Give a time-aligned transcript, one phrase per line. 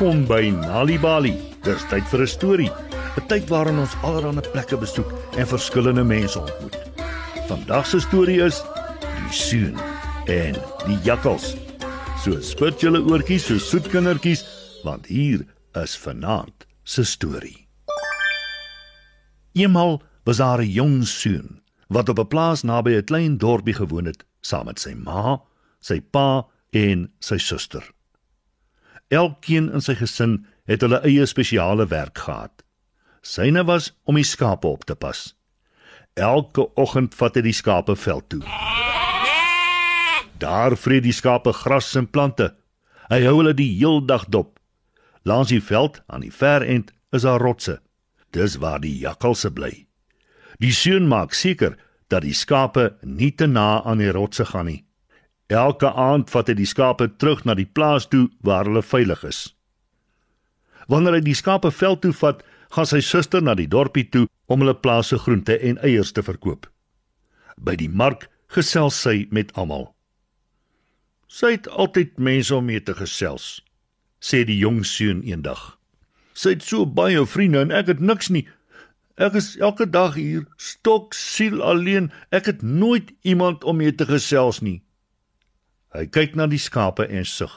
[0.00, 1.34] Welkom by Nali Bali.
[1.60, 2.70] Dis tyd vir 'n storie.
[3.20, 6.78] 'n Tyd waarin ons allerlei plekke besoek en verskillende mense ontmoet.
[7.48, 8.62] Vandag se storie is
[9.02, 9.76] Die Seun
[10.24, 11.52] en die Jakkals.
[12.24, 14.44] So spit julle oortjies so soet kindertjies
[14.84, 17.68] want hier is vanaand se storie.
[19.52, 24.06] Eenmal was daar 'n jong seun wat op 'n plaas naby 'n klein dorpie gewoon
[24.06, 25.42] het saam met sy ma,
[25.80, 27.84] sy pa en sy suster.
[29.10, 32.62] Elkeen in sy gesin het hulle eie spesiale werk gehad.
[33.26, 35.32] Syne was om die skape op te pas.
[36.14, 38.42] Elke oggend vat hy die skape veld toe.
[40.40, 42.52] Daar vreet die skape gras en plante.
[43.10, 44.60] Hy hou hulle die heel dag dop.
[45.26, 47.80] Langs die veld aan die ver end is daar rotse.
[48.30, 49.72] Dis waar die jakkalse bly.
[50.62, 51.74] Die seun maak seker
[52.08, 54.84] dat die skape nie te na aan die rotse gaan nie.
[55.50, 59.40] Elke aand vat hy die skape terug na die plaas toe waar hulle veilig is.
[60.86, 64.62] Wanneer hy die skape veld toe vat, gaan sy suster na die dorpie toe om
[64.62, 66.68] hulle plaas se groente en eiers te verkoop.
[67.58, 69.90] By die mark gesels sy met almal.
[71.26, 73.60] Sy het altyd mense om mee te gesels,
[74.22, 75.76] sê die jong seun eendag.
[76.34, 78.46] Sy het so baie vriende en ek het niks nie.
[79.18, 82.08] Ek is elke dag hier stok siel alleen.
[82.30, 84.78] Ek het nooit iemand om mee te gesels nie.
[85.90, 87.54] Hy kyk na die skape en sug.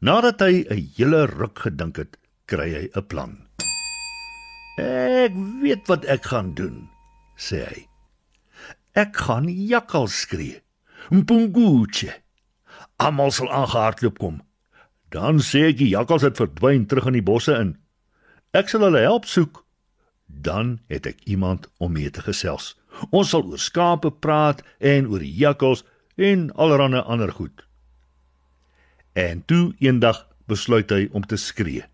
[0.00, 2.16] Nadat hy 'n hele ruk gedink het,
[2.46, 3.48] kry hy 'n plan.
[4.78, 6.88] Ek weet wat ek gaan doen,
[7.36, 7.88] sê hy.
[8.94, 10.62] Ek gaan jakkal skree.
[11.10, 12.12] Mpunguche.
[12.96, 14.40] Almal sal aangehardloop kom.
[15.12, 17.76] Dan sê ek die jakkals het verdwyn terug in die bosse in.
[18.52, 19.64] Ek sal hulle help soek.
[20.26, 22.74] Dan het ek iemand om mee te gesels.
[23.12, 25.84] Ons sal oor skape praat en oor jakkals
[26.16, 27.66] en allerlei ander goed.
[29.12, 31.84] En toe eendag besluit hy om te skree.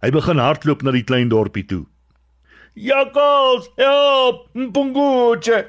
[0.00, 1.84] Hy begin hardloop na die klein dorpie toe.
[2.74, 5.64] Jakkals, help, Mpunguche!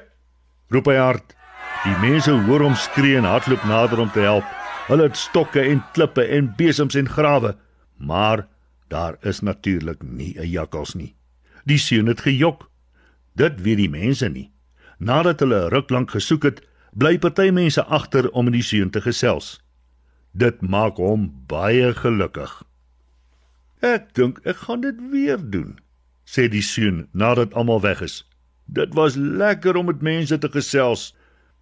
[0.68, 1.34] roep hy hard.
[1.84, 4.46] Die mense hoor hom skree en hardloop nader om te help.
[4.88, 7.54] Hulle het stokke en klippe en besems en grawe,
[7.96, 8.46] maar
[8.90, 11.14] daar is natuurlik nie 'n jakkals nie.
[11.64, 12.70] Die seun het gejok.
[13.34, 14.50] Dit weet die mense nie.
[14.98, 16.62] Nadat hulle 'n ruk lank gesoek het,
[16.96, 19.58] bly party mense agter om in die seun te gesels.
[20.32, 22.52] Dit maak hom baie gelukkig.
[23.84, 25.76] Ek dink ek gaan dit weer doen,
[26.24, 28.22] sê die seun nadat almal weg is.
[28.64, 31.10] Dit was lekker om met mense te gesels.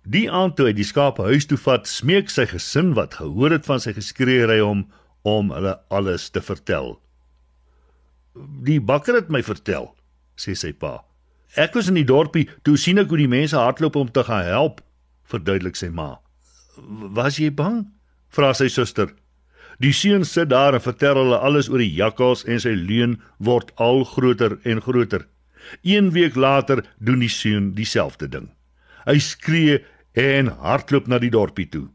[0.07, 3.67] Die aand toe hy die skape huis toe vat, smeek sy gesin wat gehoor het
[3.67, 4.87] van sy geskreeery om
[5.25, 6.99] om hulle alles te vertel.
[8.67, 9.95] Die bakker het my vertel,
[10.37, 10.99] sê sy pa.
[11.57, 14.45] Ek was in die dorpie toe sien ek hoe die mense hardloop om te gaan
[14.45, 14.83] help
[15.35, 16.15] verduidelik sy ma.
[17.19, 17.85] Was jy bang?
[18.35, 19.13] vra sy suster.
[19.83, 23.73] Die seun sit daar en vertel hulle alles oor die jakkals en sy leuen word
[23.83, 25.27] al groter en groter.
[25.83, 28.49] Een week later doen die seun dieselfde ding.
[29.07, 29.81] Hy skree
[30.15, 31.89] en hardloop na die dorpie toe.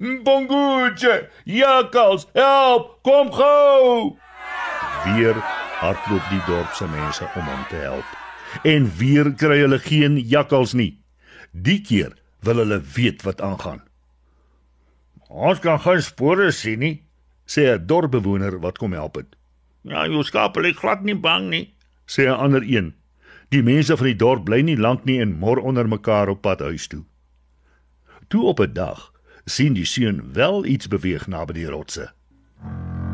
[0.00, 4.16] Bongoetje, jakkals, help, kom gou!
[5.04, 5.36] Weer
[5.80, 8.16] hardloop die dorp se mense om hom te help.
[8.64, 10.94] En weer kry hulle geen jakkals nie.
[11.52, 13.82] Die keer wil hulle weet wat aangaan.
[15.28, 17.02] Ons kan geen spore sien nie,
[17.46, 19.36] sê 'n dorpbewoner wat kom help het.
[19.82, 21.74] Ja, jou skape lê glad nie bang nie,
[22.06, 22.94] sê 'n ander een.
[23.48, 26.60] Die mense van die dorp bly nie lank nie en mor onder mekaar op pad
[26.60, 27.04] huis toe.
[28.28, 29.12] Toe op 'n dag
[29.44, 32.12] sien die seun wel iets beweeg naby die rotse.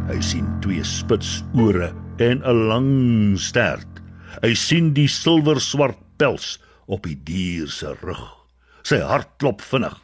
[0.06, 3.88] Hy sien twee spits ore en 'n lang stert.
[4.42, 8.45] Hy sien die silwer swart pels op die dier se rug.
[8.86, 9.96] Sy hart klop vinnig.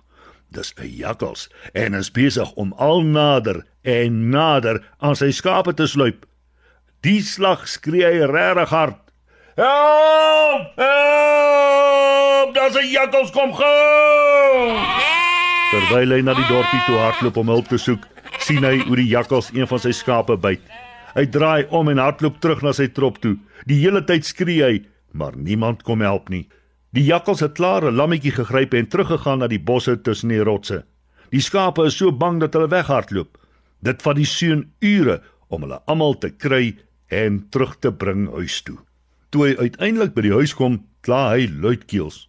[0.51, 5.87] Dis 'n jakkals en is besig om al nader en nader aan sy skape te
[5.87, 6.27] sluip.
[7.01, 8.99] Die slag skree hy regtig hard.
[9.57, 10.75] Help!
[10.83, 12.55] Help!
[12.55, 14.77] Daar's 'n jakkals kom gou!
[15.71, 18.03] Terwyl hy na die dorpie toe hardloop om hulp te soek,
[18.39, 20.61] sien hy hoe die jakkals een van sy skape byt.
[21.15, 23.39] Hy draai om en hardloop terug na sy trop toe.
[23.67, 26.49] Die hele tyd skree hy, maar niemand kom help nie.
[26.93, 30.85] Die jakkals het klaar 'n lammetjie gegryp en teruggegaan na die bosse tussen die rotse.
[31.31, 33.39] Die skape is so bang dat hulle weghardloop.
[33.81, 36.77] Dit vat die seun ure om hulle almal te kry
[37.09, 38.79] en terug te bring huis toe.
[39.31, 42.29] Toe hy uiteindelik by die huis kom, kla hy luidkeels.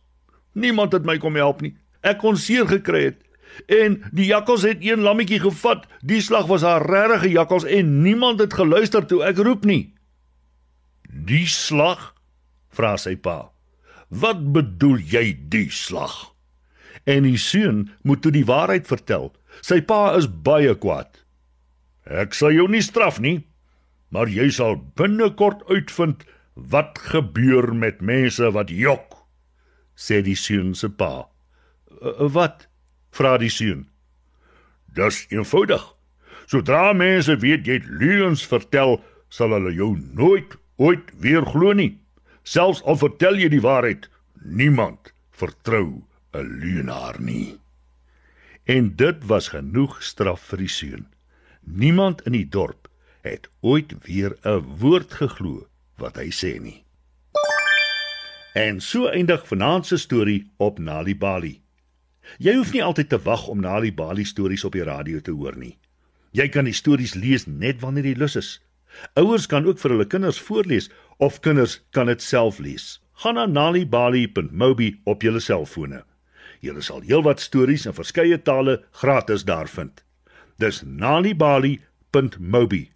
[0.54, 1.76] Niemand het my kom help nie.
[2.02, 3.20] Ek kon seer gekry het
[3.68, 5.88] en die jakkals het een lammetjie gevat.
[6.02, 9.94] Die slag was 'n regte jakkals en niemand het geluister toe ek roep nie.
[11.10, 12.14] Die slag?
[12.70, 13.53] vra sy pa.
[14.10, 16.34] Wat bedoel jy die slag?
[17.06, 19.32] En die seun moet toe die waarheid vertel.
[19.62, 21.24] Sy pa is baie kwaad.
[22.04, 23.44] Ek sal jou nie straf nie,
[24.12, 29.18] maar jy sal binnekort uitvind wat gebeur met mense wat jok,
[29.96, 31.30] sê die seun se pa.
[32.20, 32.68] Wat?
[33.14, 33.86] vra die seun.
[34.94, 35.84] Dis eenvoudig.
[36.50, 42.03] Sodra mense weet jy het leuns vertel, sal hulle jou nooit ooit weer glo nie.
[42.44, 44.10] Selfs al vertel jy die waarheid,
[44.44, 46.04] niemand vertrou
[46.34, 47.60] 'n leuenaar nie.
[48.64, 51.08] En dit was genoeg straf vir die seun.
[51.64, 52.88] Niemand in die dorp
[53.22, 55.68] het ooit weer 'n woord geglo
[55.98, 56.84] wat hy sê nie.
[58.54, 61.62] En so eindig vanaand se storie op Nali Bali.
[62.38, 65.58] Jy hoef nie altyd te wag om Nali Bali stories op die radio te hoor
[65.58, 65.78] nie.
[66.32, 68.62] Jy kan die stories lees net wanneer jy lus is.
[69.14, 73.02] Ouers kan ook vir hulle kinders voorlees of kinders kan dit self lees.
[73.24, 76.04] Gaan na nalibali.mobi op jou selfone.
[76.64, 80.04] Jy sal heelwat stories in verskeie tale gratis daar vind.
[80.58, 82.90] Dis nalibali.mobi.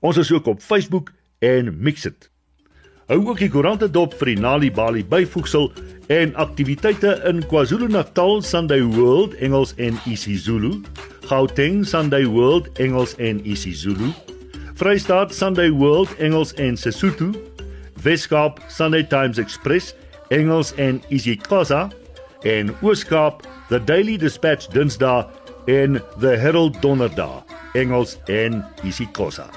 [0.00, 2.30] Ons is ook op Facebook en Mixit.
[3.08, 5.70] Hou ook die koerante dop vir die Nali Bali byvoegsel
[6.12, 10.74] en aktiwiteite in KwaZulu-Natal Sunday World Engels en isiZulu,
[11.30, 14.10] Gauteng Sunday World Engels en isiZulu,
[14.78, 17.32] Vrystaat Sunday World Engels en Sesotho,
[18.04, 19.94] Weskaap Sunday Times Express
[20.30, 21.88] Engels en isiXhosa
[22.46, 25.26] en Ooskaap The Daily Dispatch Dinsdae
[25.66, 27.42] en The Herald Donderdag
[27.74, 29.50] Engels en isiXhosa.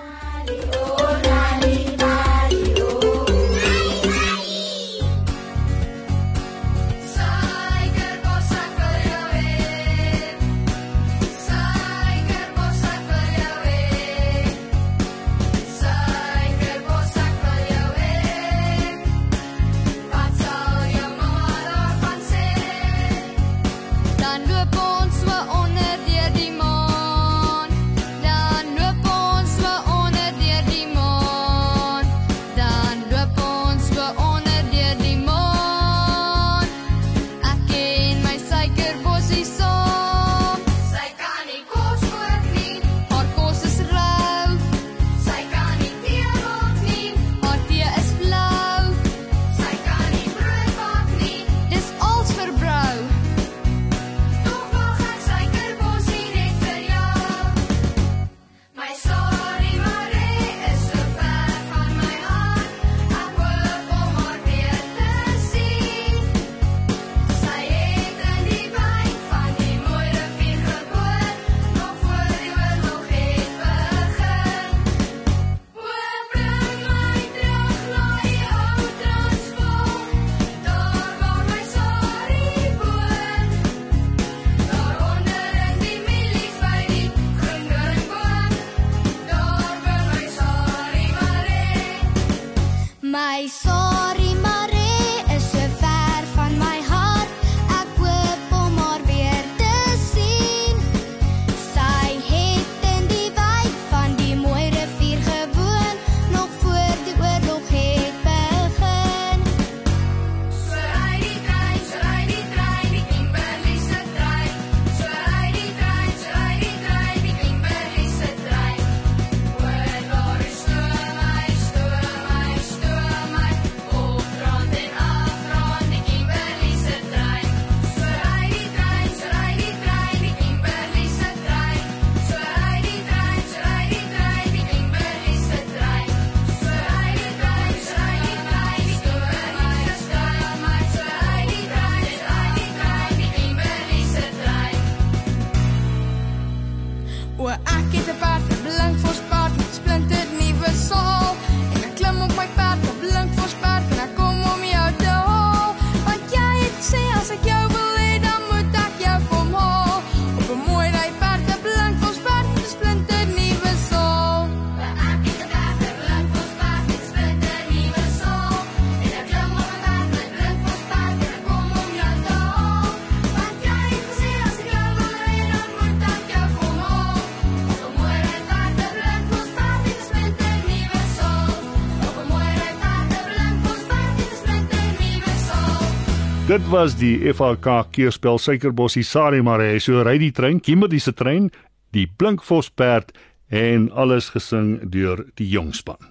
[186.51, 189.69] Dit was die FHK keerspel Suikerbossie Sarimare.
[189.79, 191.47] So ry die trein, Kimberley se trein,
[191.95, 193.13] die Blinkvos perd
[193.47, 196.10] en alles gesing deur die jong span.